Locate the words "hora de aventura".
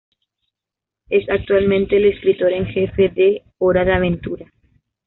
3.59-4.51